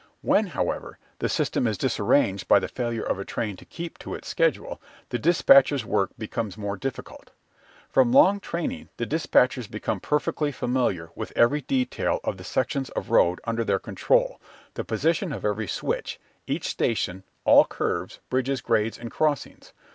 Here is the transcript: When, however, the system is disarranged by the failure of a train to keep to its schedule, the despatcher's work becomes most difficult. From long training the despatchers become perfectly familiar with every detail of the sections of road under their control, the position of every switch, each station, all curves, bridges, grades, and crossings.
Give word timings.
When, 0.23 0.47
however, 0.47 0.97
the 1.19 1.29
system 1.29 1.67
is 1.67 1.77
disarranged 1.77 2.47
by 2.47 2.57
the 2.57 2.67
failure 2.67 3.03
of 3.03 3.19
a 3.19 3.23
train 3.23 3.55
to 3.57 3.65
keep 3.65 3.99
to 3.99 4.15
its 4.15 4.27
schedule, 4.27 4.81
the 5.09 5.19
despatcher's 5.19 5.85
work 5.85 6.09
becomes 6.17 6.57
most 6.57 6.79
difficult. 6.81 7.29
From 7.87 8.11
long 8.11 8.39
training 8.39 8.89
the 8.97 9.05
despatchers 9.05 9.67
become 9.67 9.99
perfectly 9.99 10.51
familiar 10.51 11.11
with 11.13 11.31
every 11.35 11.61
detail 11.61 12.19
of 12.23 12.37
the 12.37 12.43
sections 12.43 12.89
of 12.89 13.11
road 13.11 13.41
under 13.43 13.63
their 13.63 13.77
control, 13.77 14.41
the 14.73 14.83
position 14.83 15.31
of 15.31 15.45
every 15.45 15.67
switch, 15.67 16.19
each 16.47 16.67
station, 16.67 17.21
all 17.45 17.63
curves, 17.65 18.17
bridges, 18.31 18.59
grades, 18.59 18.97
and 18.97 19.11
crossings. 19.11 19.71